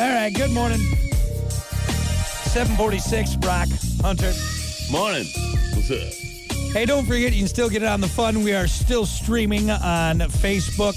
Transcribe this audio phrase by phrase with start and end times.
[0.00, 0.78] All right, good morning.
[2.52, 3.66] 746, Brock
[4.00, 4.32] Hunter.
[4.92, 5.26] Morning.
[5.74, 6.12] What's up?
[6.72, 8.44] Hey, don't forget, you can still get it on the fun.
[8.44, 10.94] We are still streaming on Facebook.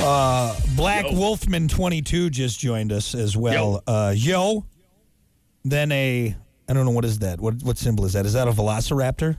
[0.00, 1.14] Uh, Black Yo.
[1.18, 3.82] Wolfman 22 just joined us as well.
[3.86, 4.66] Uh, yo.
[5.64, 6.36] Then a,
[6.68, 7.40] I don't know, what is that?
[7.40, 8.26] What, what symbol is that?
[8.26, 9.38] Is that a velociraptor?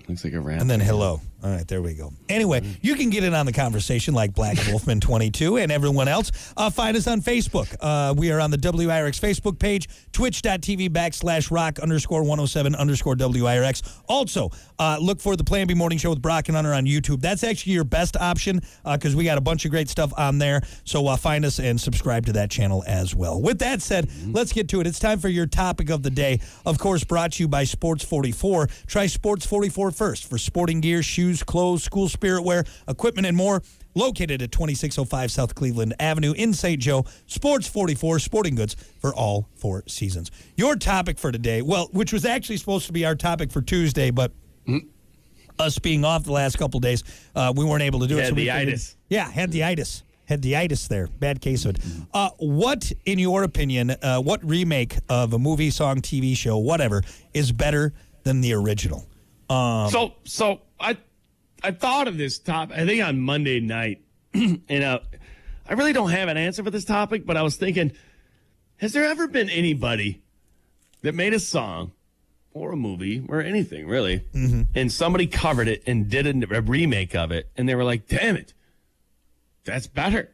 [0.00, 0.62] It Looks like a rat.
[0.62, 1.20] And then hello.
[1.44, 2.10] All right, there we go.
[2.30, 6.32] Anyway, you can get in on the conversation like Black Wolfman 22 and everyone else.
[6.56, 7.76] Uh, find us on Facebook.
[7.82, 13.82] Uh, we are on the WIRX Facebook page, twitch.tv backslash rock underscore 107 underscore WIRX.
[14.08, 17.20] Also, uh, look for the Plan B Morning Show with Brock and Hunter on YouTube.
[17.20, 20.62] That's actually your best option because we got a bunch of great stuff on there.
[20.84, 23.42] So uh, find us and subscribe to that channel as well.
[23.42, 24.86] With that said, let's get to it.
[24.86, 26.40] It's time for your topic of the day.
[26.64, 28.68] Of course, brought to you by Sports 44.
[28.86, 33.62] Try Sports 44 first for sporting gear, shoes, clothes, school spirit wear, equipment, and more.
[33.96, 36.80] Located at 2605 South Cleveland Avenue in St.
[36.80, 40.32] Joe, Sports 44 sporting goods for all four seasons.
[40.56, 44.10] Your topic for today, well, which was actually supposed to be our topic for Tuesday,
[44.10, 44.32] but
[45.58, 47.04] us being off the last couple days,
[47.36, 48.22] uh, we weren't able to do it.
[48.22, 48.96] Had so we itis.
[49.08, 50.02] Yeah, had the itis.
[50.26, 51.06] Had the itis there.
[51.06, 51.84] Bad case of it.
[52.12, 57.02] Uh, what, in your opinion, uh, what remake of a movie, song, TV show, whatever,
[57.34, 57.92] is better
[58.24, 59.06] than the original?
[59.48, 60.96] so so I
[61.64, 62.76] I thought of this topic.
[62.76, 64.02] I think on Monday night,
[64.34, 65.00] and uh,
[65.68, 67.92] I really don't have an answer for this topic, but I was thinking,
[68.76, 70.22] has there ever been anybody
[71.02, 71.92] that made a song
[72.52, 74.24] or a movie or anything really,
[74.74, 78.08] and somebody covered it and did a, a remake of it, and they were like,
[78.08, 78.52] "Damn it,
[79.64, 80.30] that's better."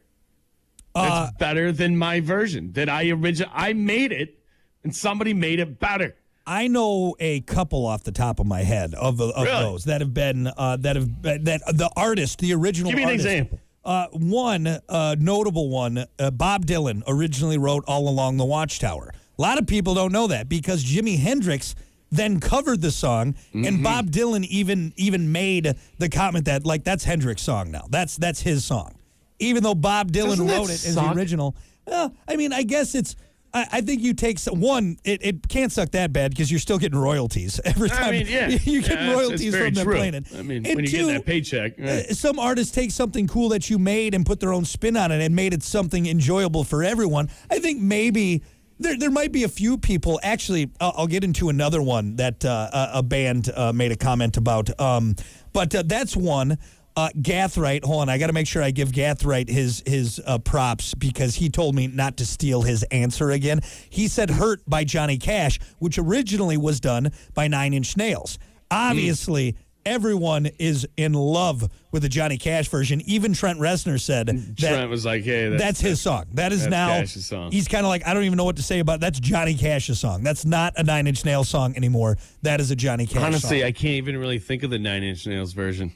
[0.93, 4.37] That's better than my version that I original I made it
[4.83, 6.15] and somebody made it better.
[6.45, 9.63] I know a couple off the top of my head of, the, of Really?
[9.63, 12.91] those that have been uh, that have been, that the artist, the original.
[12.91, 13.59] Give me an example.
[13.83, 19.41] Uh, one uh, notable one, uh, Bob Dylan originally wrote "All Along the Watchtower." A
[19.41, 21.73] lot of people don't know that because Jimi Hendrix
[22.11, 23.65] then covered the song, Mm-hmm.
[23.65, 27.85] and Bob Dylan even even made the comment that like that's Hendrix's song now.
[27.89, 28.95] That's that's his song,
[29.39, 31.55] even though Bob Dylan Doesn't wrote it as the original.
[31.87, 33.15] Well, I mean, I guess it's.
[33.53, 34.97] I, I think you take some, one.
[35.03, 38.03] It, it can't suck that bad because you're still getting royalties every time.
[38.05, 39.95] I mean, yeah, you get Yeah, getting it's- it's royalties from them true.
[39.95, 40.25] playing it.
[40.37, 41.89] I mean, And when you two, get that paycheck, right.
[42.09, 45.11] uh, some artists take something cool that you made and put their own spin on
[45.11, 47.29] it and made it something enjoyable for everyone.
[47.49, 48.41] I think maybe
[48.79, 50.19] there there might be a few people.
[50.23, 53.95] Actually, I'll, I'll get into another one that uh, a, a band uh, made a
[53.97, 54.79] comment about.
[54.79, 55.15] Um,
[55.53, 56.57] but uh, that's one.
[56.95, 60.39] Uh, Gathright, hold on, I got to make sure I give Gathright his his uh,
[60.39, 63.61] props because he told me not to steal his answer again.
[63.89, 68.37] He said "Hurt" by Johnny Cash, which originally was done by Nine Inch Nails.
[68.69, 73.01] Obviously, everyone is in love with the Johnny Cash version.
[73.05, 76.25] Even Trent Reznor said that Trent was like, "Hey, that's, that's his song.
[76.33, 77.03] That is now
[77.49, 79.01] he's kind of like I don't even know what to say about it.
[79.01, 80.23] that's Johnny Cash's song.
[80.23, 82.17] That's not a Nine Inch Nails song anymore.
[82.41, 83.67] That is a Johnny Cash Honestly, song.
[83.67, 85.93] I can't even really think of the Nine Inch Nails version.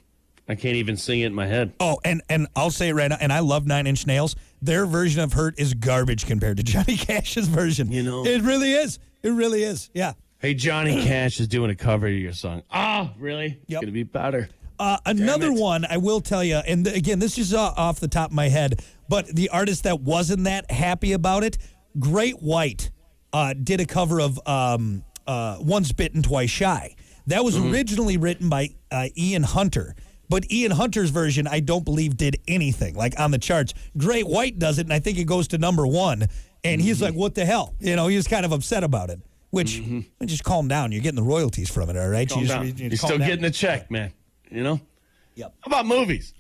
[0.47, 1.73] I can't even sing it in my head.
[1.79, 4.35] Oh, and and I'll say it right now, and I love Nine Inch Nails.
[4.61, 7.91] Their version of "Hurt" is garbage compared to Johnny Cash's version.
[7.91, 8.25] You know?
[8.25, 8.99] it really is.
[9.23, 9.89] It really is.
[9.93, 10.13] Yeah.
[10.37, 12.61] Hey, Johnny Cash is doing a cover of your song.
[12.69, 13.57] Ah, really?
[13.63, 13.81] It's Yep.
[13.81, 14.49] gonna be better.
[14.77, 18.35] Uh, another one I will tell you, and again, this is off the top of
[18.35, 21.57] my head, but the artist that wasn't that happy about it,
[21.97, 22.91] Great White,
[23.33, 26.93] uh, did a cover of um, uh, "Once Bitten, Twice Shy."
[27.27, 29.95] That was originally written by uh, Ian Hunter.
[30.29, 33.73] But Ian Hunter's version, I don't believe, did anything like on the charts.
[33.97, 36.27] Great White does it, and I think it goes to number one.
[36.63, 39.19] And he's like, "What the hell?" You know, he's kind of upset about it.
[39.51, 39.81] Which,
[40.25, 40.91] just calm down.
[40.91, 42.27] You're getting the royalties from it, all right?
[42.27, 42.65] Calm You just- down.
[42.65, 43.27] you just You're still down.
[43.27, 44.11] getting the check, man.
[44.51, 44.81] You know?
[45.35, 45.53] Yep.
[45.61, 46.33] How about movies?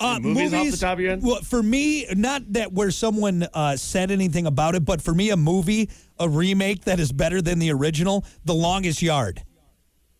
[0.00, 1.22] Uh, movies off the top of your head?
[1.22, 5.30] Well, for me, not that where someone uh, said anything about it, but for me,
[5.30, 5.88] a movie,
[6.18, 9.42] a remake that is better than the original, The Longest Yard.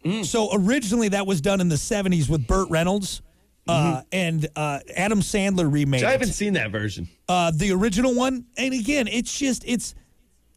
[0.04, 0.24] Mm.
[0.24, 3.22] So originally, that was done in the '70s with Burt Reynolds.
[3.68, 6.08] Uh, and uh, Adam Sandler remade Mm-hmm.
[6.08, 6.34] I haven't it.
[6.34, 7.08] seen that version.
[7.28, 9.92] Uh, the original one, and again, it's just it's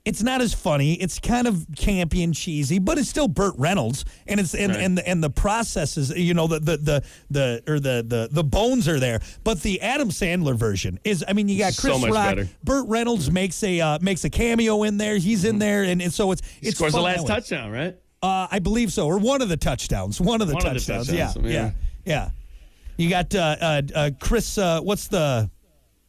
[0.06, 0.94] it's not as funny.
[0.94, 4.81] It's kind of campy and cheesy, but it's still Burt Reynolds, and it's and Right.
[4.84, 8.44] and the, and the processes, you know, the the the the or the the the
[8.44, 9.22] bones are there.
[9.44, 12.48] But the Adam Sandler version is, I mean, you got So Chris much Rock, better.
[12.63, 15.18] Burt Reynolds makes a uh, makes a cameo in there.
[15.18, 16.68] He's in there, and, and so it's Mm-hmm.
[16.68, 17.98] It's scores the last touchdown, right?
[18.21, 20.19] Uh, I believe so, or one of the touchdowns.
[20.19, 21.07] One of the One of the touchdowns.
[21.07, 21.71] touchdowns, yeah, yeah, yeah.
[22.06, 22.30] yeah.
[22.98, 24.57] You got uh, uh, uh, Chris.
[24.57, 25.50] Uh, what's the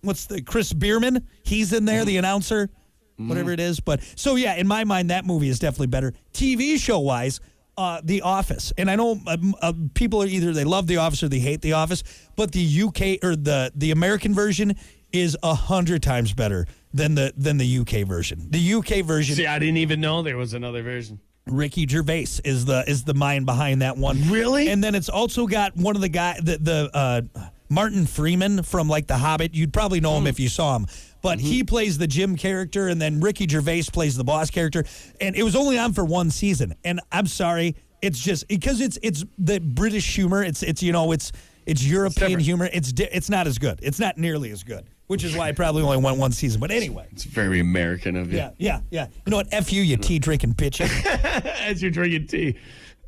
[0.01, 1.27] what's the Chris Berman?
[1.45, 2.69] He's in there, the announcer,
[3.17, 3.79] whatever it is.
[3.79, 6.13] But so yeah, in my mind, that movie is definitely better.
[6.33, 7.41] TV show wise.
[7.79, 11.23] Uh, the Office, and I know um, uh, people are either they love The Office
[11.23, 12.03] or they hate The Office,
[12.37, 14.75] but the UK or the the American version
[15.13, 18.49] is a hundred times better than the than the UK version.
[18.51, 21.21] The UK version, See, I didn't even know there was another version.
[21.51, 24.29] Ricky Gervais is the is the mind behind that one.
[24.31, 24.69] Really?
[24.69, 27.23] And then it's also got one of the guy the the uh,
[27.69, 29.55] Martin Freeman from like The Hobbit.
[29.55, 30.87] You'd probably know him if you saw him.
[31.23, 34.85] But he plays the Jim character, and then Ricky Gervais plays the boss character.
[35.21, 36.75] And it was only on for one season.
[36.83, 40.43] And I'm sorry, it's just because it's it's the British humor.
[40.43, 41.31] It's it's you know it's
[41.67, 42.47] it's European different.
[42.47, 42.71] humor.
[42.73, 43.81] It's di- it's not as good.
[43.83, 44.87] It's not nearly as good.
[45.11, 46.61] Which is why I probably only went one season.
[46.61, 48.39] But anyway, It's very American of you.
[48.39, 49.07] yeah, yeah, yeah.
[49.27, 49.49] You know what?
[49.51, 50.81] F you, you tea drinking bitch.
[51.67, 52.57] As you're drinking tea.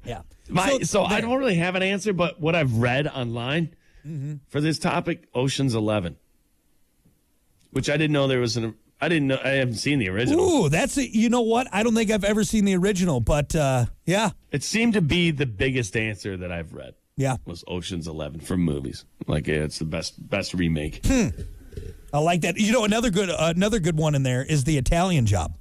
[0.04, 0.22] Yeah.
[0.48, 4.34] My, so, I don't really have an answer, but what I've read online Mm-hmm.
[4.48, 6.16] for this topic, Ocean's Eleven,
[7.70, 8.74] which I didn't know there was an.
[9.00, 9.38] I didn't know.
[9.44, 10.40] I haven't seen the original.
[10.64, 11.68] Ooh, that's a, you know what?
[11.72, 15.30] I don't think I've ever seen the original, but uh, yeah, It seemed to be
[15.30, 19.04] the biggest answer that I've read yeah, was Ocean's Eleven from movies.
[19.28, 21.00] Like yeah, it's the best best remake.
[21.06, 21.28] Hmm.
[22.12, 22.58] I like that.
[22.58, 25.54] You know, another good another good one in there is the Italian Job.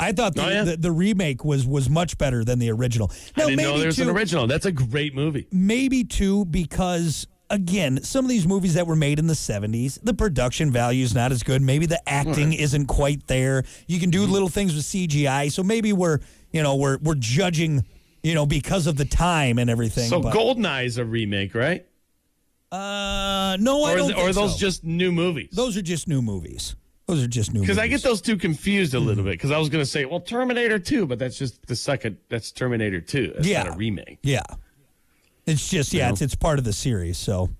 [0.00, 0.64] I thought the, Oh, yeah?
[0.64, 3.10] the, the remake was was much better than the original.
[3.36, 4.46] Now, I didn't know maybe there was too, an original.
[4.46, 5.46] That's a great movie.
[5.52, 10.14] maybe too because again, some of these movies that were made in the 70s, the
[10.14, 11.60] production value is not as good.
[11.60, 13.64] Maybe the acting isn't quite there.
[13.86, 14.24] You can Mm-hmm.
[14.26, 16.18] do little things with CGI, so maybe we're,
[16.50, 17.84] you know, we're we're judging,
[18.22, 20.08] you know, because of the time and everything.
[20.08, 21.86] So but- Goldeneye's a remake, right?
[22.72, 24.58] Uh, no, I Or, don't is, think or are those so.
[24.58, 25.50] just new movies?
[25.52, 26.74] those are just new movies.
[27.06, 29.32] Those are just new Because I get those two confused a little bit.
[29.32, 32.16] Because I was going to say, well, Terminator 2, but that's just the second.
[32.30, 33.32] That's Terminator 2.
[33.34, 33.64] That's Yeah.
[33.64, 34.18] not a remake.
[34.22, 34.42] Yeah.
[35.44, 36.12] It's just yeah, know?
[36.12, 37.18] it's it's part of the series.
[37.18, 37.50] So,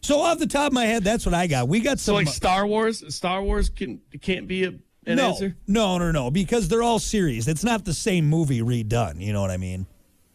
[0.00, 1.68] so off the top of my head, that's what I got.
[1.68, 5.54] We got So like Star Wars, Star Wars can can't be a, an no, answer.
[5.68, 7.46] no, no, no, because they're all series.
[7.46, 9.20] It's not the same movie redone.
[9.20, 9.86] You know what I mean?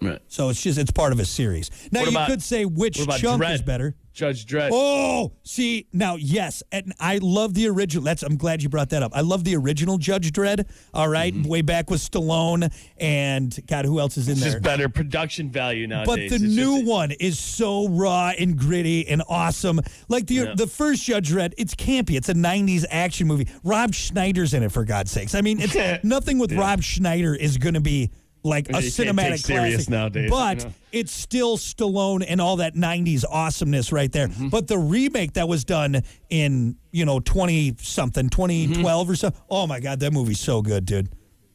[0.02, 0.20] Right.
[0.28, 1.70] So it's just it's part of a series.
[1.92, 3.56] Now What you about- could say which Judge Dredd?
[3.56, 3.96] is better.
[4.14, 4.70] Judge Dredd.
[4.74, 8.04] Oh, see now, yes, and I love the original.
[8.04, 9.12] That's I'm glad you brought that up.
[9.16, 10.66] I love the original Judge Dredd.
[10.94, 14.38] All right, way back with Stallone and God, who else is in Mm-hmm.
[14.38, 14.60] it's there?
[14.60, 16.08] just better production value nowadays.
[16.32, 19.80] But the It's new just- one is so raw and gritty and awesome.
[20.10, 20.54] Like the Yeah.
[20.56, 22.16] the first Judge Dredd, it's campy.
[22.16, 23.48] It's a '90s action movie.
[23.64, 25.34] Rob Schneider's in it for God's sakes.
[25.36, 28.10] I mean, it's nothing with Rob Schneider is going to be
[28.44, 32.74] like a You can't take cinematic classic nowadays, but it's still Stallone and all that
[32.76, 34.28] '90s awesomeness right there.
[34.28, 34.50] Mm-hmm.
[34.50, 39.12] But the remake that was done in you know 20 something, 2012 Mm-hmm.
[39.12, 39.32] or so.
[39.50, 41.10] Oh my God, that movie's so good, dude.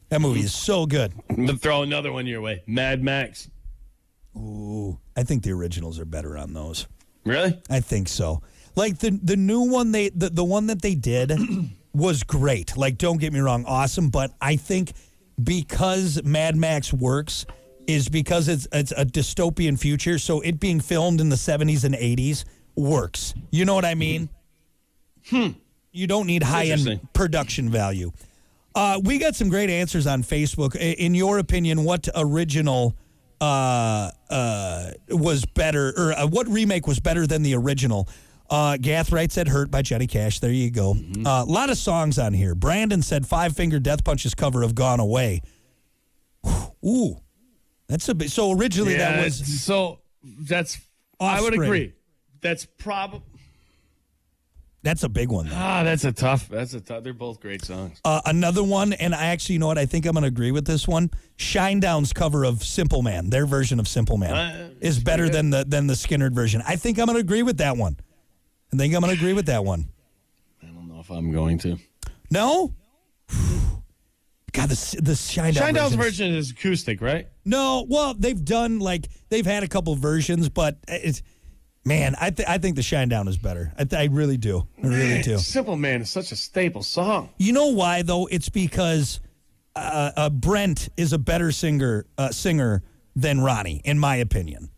[0.09, 0.45] That movie Mm-hmm.
[0.45, 1.13] is so good.
[1.29, 2.61] I'm gonna throw another one your way.
[2.67, 3.49] Mad Max.
[4.37, 6.87] Ooh, I think the originals are better on those.
[7.25, 7.59] Really?
[7.69, 8.41] I think so.
[8.75, 11.31] Like the the new one they the, the one that they did
[11.93, 12.75] was great.
[12.77, 14.91] Like don't get me wrong, awesome, but I think
[15.41, 17.45] because Mad Max works
[17.87, 21.95] is because it's it's a dystopian future, so it being filmed in the 70s and
[21.95, 22.45] 80s
[22.75, 23.33] works.
[23.51, 24.29] You know what I mean?
[25.27, 25.49] Hmm.
[25.91, 28.11] You don't need high end production value.
[28.73, 30.75] Uh, we got some great answers on Facebook.
[30.75, 32.93] In your opinion, what original
[33.39, 38.09] uh, uh, was better, or uh, what remake was better than the original?
[38.49, 40.39] Uh, Gathright said "Hurt" by Johnny Cash.
[40.39, 40.95] There you go.
[41.25, 42.53] A lot of songs on here.
[42.55, 45.41] Brandon said Five Finger Death Punch's cover of "Gone Away."
[46.85, 47.17] Ooh,
[47.87, 48.29] that's a bit.
[48.31, 49.99] So originally that was so.
[50.23, 50.77] That's.
[51.19, 51.93] I would agree.
[52.41, 53.21] That's probably.
[54.83, 55.47] that's a big one.
[55.47, 55.55] Though.
[55.57, 56.47] Ah, that's a tough.
[56.47, 57.03] That's a tough.
[57.03, 57.99] They're both great songs.
[58.05, 59.79] Uh, another one, and I actually, you know what?
[59.79, 61.09] I think I'm going to agree with this one.
[61.37, 65.63] Shinedown's cover of Simple Man, their version of Simple Man, Uh, is better than the
[65.67, 66.61] than the Skynyrd version.
[66.67, 67.97] I think I'm going to agree with that one.
[68.75, 69.87] I think I'm going to agree with that one.
[70.61, 71.77] I don't know if I'm going to.
[72.29, 72.73] No.
[74.51, 75.95] God, the the Shinedown Shinedown's version.
[75.95, 77.27] is- version is acoustic, right?
[77.45, 81.21] No, well, they've done like they've had a couple versions, but it's
[81.85, 83.71] man, I th- I think the Shinedown is better.
[83.77, 84.67] I, th- I really do.
[84.83, 85.37] I really do.
[85.37, 87.29] Simple Man is such a staple song.
[87.37, 88.27] You know why though?
[88.27, 89.19] It's because
[89.75, 92.81] uh, uh, Brent is a better singer uh, singer
[93.15, 94.69] than Ronnie, in my opinion.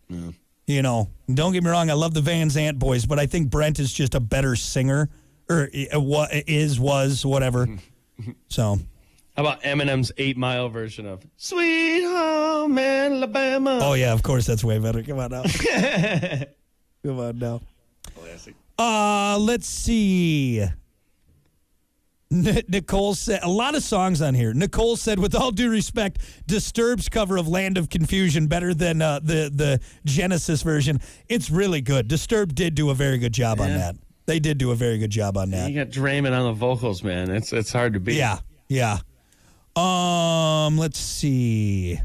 [0.67, 1.89] You know, don't get me wrong.
[1.89, 5.09] I love the Van Zant boys, but I think Brent is just a better singer,
[5.49, 7.69] or uh, what is was whatever.
[8.49, 8.77] so
[9.37, 13.79] How about Eminem's Eight Mile version of Sweet Home Alabama?
[13.81, 15.01] Oh yeah, of course that's way better.
[15.03, 15.43] Come on now.
[17.03, 17.61] Come on now.
[18.15, 18.53] Classic.
[18.77, 20.65] Uh, let's see.
[22.31, 24.53] N- Nicole said a lot of songs on here.
[24.53, 29.19] Nicole said, with all due respect, Disturbed's cover of "Land of Confusion" better than uh,
[29.19, 30.99] the the Genesis version.
[31.29, 32.07] It's really good.
[32.07, 33.95] Disturbed did do a very good job on that.
[34.25, 35.71] They did do a very good job on that.
[35.71, 37.31] You got Draiman on the vocals, man.
[37.31, 38.15] It's it's hard to beat.
[38.15, 38.99] Yeah, yeah.
[39.77, 41.99] Um, let's see.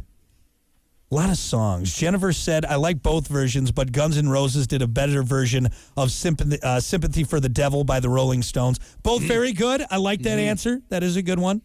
[1.13, 1.95] A lot of songs.
[1.95, 6.11] Jennifer said, I like both versions, but Guns N' Roses did a better version of
[6.11, 8.81] Sympathy, uh, Sympathy for the Devil by the Rolling Stones.
[9.03, 9.85] Both very good.
[9.91, 10.81] I like that answer.
[10.89, 11.61] That is a good one.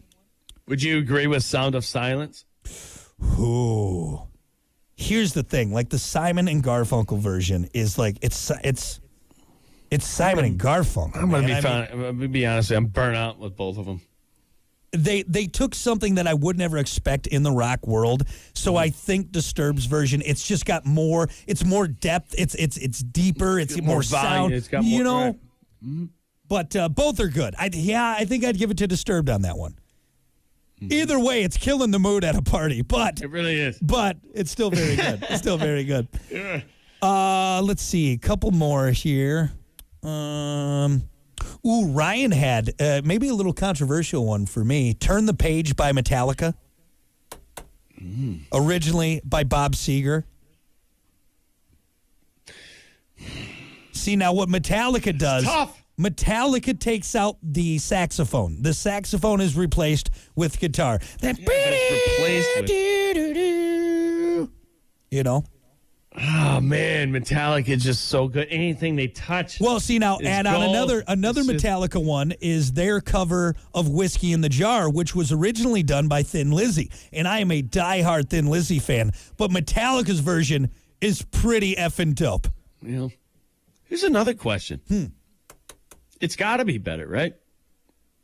[0.68, 2.44] Would you agree with Sound of Silence?
[3.40, 4.24] Ooh.
[4.98, 9.00] Here's the thing like the Simon and Garfunkel version is like, it's, it's,
[9.90, 11.16] it's Simon and Garfunkel.
[11.16, 11.48] I'm gonna man.
[11.48, 11.88] be I mean, fine.
[11.94, 12.70] I'm gonna be honest.
[12.70, 14.02] with you, I'm burnt out with both of them.
[14.92, 18.24] They they took something that I would never expect in the rock world.
[18.54, 18.78] So Mm-hmm.
[18.80, 21.28] I think Disturbed's version, it's just got more.
[21.46, 22.36] It's more depth.
[22.38, 23.60] It's it's it's deeper.
[23.60, 24.54] It's got more, more sound.
[24.54, 25.24] it's got you more- know.
[25.26, 25.36] right.
[25.86, 26.06] Mm-hmm.
[26.50, 27.54] But uh, both are good.
[27.60, 29.76] I yeah, I think I'd give it to Disturbed on that one.
[30.80, 32.84] Either way, it's killing the mood at a party.
[32.84, 33.26] But Mm-hmm.
[33.26, 33.80] It really is.
[33.80, 35.24] but it's still very good.
[35.30, 36.08] It's still very good.
[36.32, 36.62] Yeah.
[37.02, 39.52] Uh, let's see, a couple more here.
[40.04, 41.04] Um,
[41.66, 44.94] ooh, Ryan had uh, maybe a little controversial one for me.
[44.94, 46.54] "Turn the Page" by Metallica,
[48.54, 50.24] originally by Bob Seger.
[53.92, 55.44] See now what Metallica does.
[55.44, 55.84] tough.
[56.00, 58.62] Metallica takes out the saxophone.
[58.62, 61.00] The saxophone is replaced with guitar.
[61.22, 61.40] That it's
[62.20, 64.50] replaced with-
[65.12, 65.44] you know.
[66.16, 68.48] Oh man, Metallica is just so good.
[68.50, 69.60] Anything they touch.
[69.60, 73.88] Well, see now, and on another another It's just- Metallica one is their cover of
[73.90, 77.62] "Whiskey in the Jar," which was originally done by Thin Lizzy, and I am a
[77.62, 79.12] diehard Thin Lizzy fan.
[79.38, 80.72] But Metallica's version
[81.02, 82.48] is pretty effing dope.
[82.82, 83.12] Know,
[83.86, 84.82] here's another question.
[84.88, 85.06] Hmm.
[86.20, 87.36] It's got to be better, right?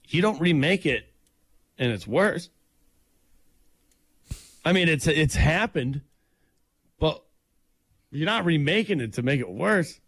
[0.08, 1.08] You don't remake it,
[1.78, 2.50] and it's worse.
[4.66, 6.02] I mean, it's it's happened,
[8.14, 10.00] you're not remaking it to make it worse.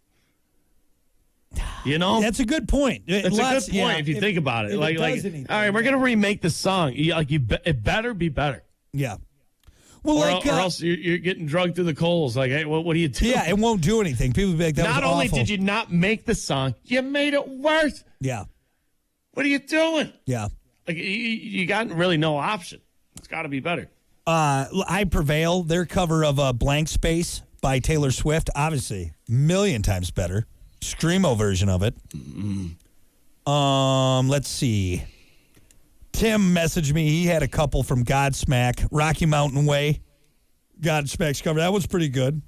[1.84, 3.04] You know, That's a good point.
[3.06, 4.72] That's a good point yeah, if you think about it.
[4.72, 6.92] if like, like, anything, all right, we're gonna remake the song.
[6.94, 9.16] You, like, you, be, it better be better, yeah.
[10.02, 12.36] Well, or, like, or uh, else you're, you're getting drugged through the coals.
[12.36, 13.32] Like, hey, what, what are you doing?
[13.32, 14.32] yeah, it won't do anything.
[14.32, 17.34] People be like, "That not only awful." did you not make the song, you made
[17.34, 18.04] it worse.
[18.20, 18.44] yeah,
[19.32, 20.12] What are you doing?
[20.26, 20.48] yeah.
[20.88, 22.80] Like, you, you got really no option.
[23.16, 23.88] It's got to be better.
[24.26, 25.62] Uh, I prevail.
[25.62, 30.46] Their cover of uh, "Blank Space" by Taylor Swift, obviously, million times better.
[30.80, 31.96] Screamo version of it.
[33.44, 35.02] Um, let's see.
[36.12, 37.08] Tim messaged me.
[37.08, 40.00] He had a couple from Godsmack, Rocky Mountain Way.
[40.80, 41.58] Godsmack's cover.
[41.58, 42.40] That was pretty good.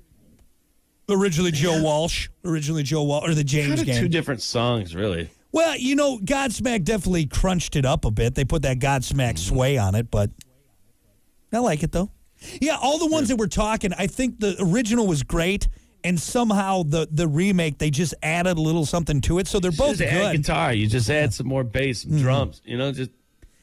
[1.08, 2.28] Originally Joe Walsh.
[2.44, 4.00] Originally Joe Walsh or the James Kind of Gang.
[4.00, 5.30] two different songs, really.
[5.50, 8.36] Well, you know, Godsmack definitely crunched it up a bit.
[8.36, 10.30] They put that Godsmack sway on it, but
[11.52, 12.12] I like it though.
[12.60, 15.68] Yeah, all the ones that we're talking, I think the original was great,
[16.04, 19.70] and somehow the the remake they just added a little something to it, so they're
[19.72, 20.42] both just add good.
[20.42, 20.72] guitar.
[20.72, 22.62] You just add some more bass, some drums.
[22.64, 23.10] You know, just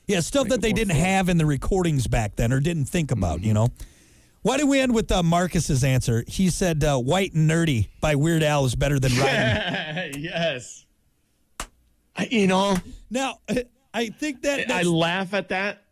[0.07, 1.01] Yeah, stuff that they didn't fun.
[1.01, 3.41] have in the recordings back then or didn't think about.
[3.43, 3.69] You know.
[4.41, 6.23] Why did we end with uh, Marcus's answer?
[6.27, 10.85] He said uh, "White and Nerdy" by Weird Al is better than "Riding." yes.
[12.15, 12.77] I, you know,
[13.09, 13.39] now,
[13.93, 15.84] I think that I laugh at that,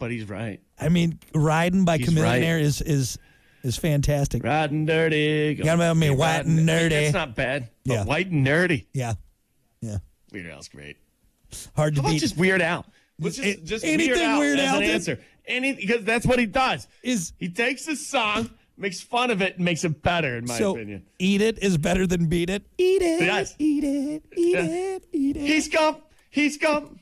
[0.00, 0.60] but he's right.
[0.80, 2.62] I mean, "Riding" by He's Chamillionaire right.
[2.62, 3.18] is is
[3.62, 4.42] is fantastic.
[4.42, 5.54] Riding dirty.
[5.54, 6.88] Gotta remember me, white and nerdy.
[6.90, 7.68] That's not bad.
[7.86, 8.04] But Yeah.
[8.04, 8.86] white and nerdy.
[8.92, 9.14] Yeah,
[9.80, 9.98] yeah.
[10.32, 10.96] Weird Al's great.
[11.76, 12.20] Hard to How about beat.
[12.20, 12.84] just Weird Al?
[13.20, 14.90] Let's just, A- just anything Weird Al, Weird as Al an did?
[14.90, 15.20] answer.
[15.46, 16.88] Any because that's what he does.
[17.02, 20.56] Is He takes a song, makes fun of it, and makes it better, in my
[20.58, 21.04] so opinion.
[21.18, 22.62] eat it is better than beat it.
[22.78, 23.20] Eat it.
[23.22, 23.54] Yes.
[23.58, 24.22] Eat it.
[24.36, 25.04] Eat it.
[25.12, 25.40] Eat it.
[25.46, 25.96] He's come.
[26.30, 26.98] He's come.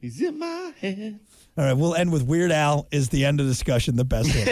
[0.00, 1.18] He's in my head.
[1.58, 3.96] All right, we'll end with Weird Al is the end of discussion.
[3.96, 4.28] The best.